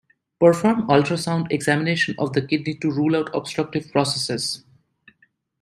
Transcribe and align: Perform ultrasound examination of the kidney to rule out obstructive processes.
Perform 0.39 0.87
ultrasound 0.89 1.45
examination 1.51 2.15
of 2.17 2.33
the 2.33 2.41
kidney 2.41 2.73
to 2.73 2.89
rule 2.89 3.15
out 3.15 3.29
obstructive 3.35 3.91
processes. 3.91 4.63